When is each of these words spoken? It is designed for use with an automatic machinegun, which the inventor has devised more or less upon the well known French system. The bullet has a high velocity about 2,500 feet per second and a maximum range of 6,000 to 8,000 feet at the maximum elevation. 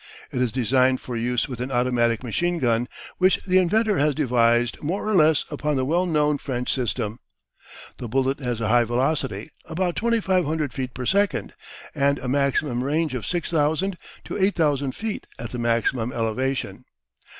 It 0.31 0.41
is 0.41 0.51
designed 0.51 0.99
for 0.99 1.15
use 1.15 1.47
with 1.47 1.59
an 1.61 1.69
automatic 1.69 2.21
machinegun, 2.23 2.87
which 3.19 3.39
the 3.45 3.59
inventor 3.59 3.99
has 3.99 4.15
devised 4.15 4.81
more 4.81 5.07
or 5.07 5.13
less 5.13 5.45
upon 5.51 5.75
the 5.75 5.85
well 5.85 6.07
known 6.07 6.39
French 6.39 6.73
system. 6.73 7.19
The 7.99 8.07
bullet 8.07 8.39
has 8.39 8.59
a 8.59 8.67
high 8.67 8.83
velocity 8.83 9.51
about 9.65 9.95
2,500 9.95 10.73
feet 10.73 10.95
per 10.95 11.05
second 11.05 11.53
and 11.93 12.17
a 12.17 12.27
maximum 12.27 12.83
range 12.83 13.13
of 13.13 13.27
6,000 13.27 13.95
to 14.25 14.37
8,000 14.43 14.95
feet 14.95 15.27
at 15.37 15.51
the 15.51 15.59
maximum 15.59 16.11
elevation. 16.11 16.83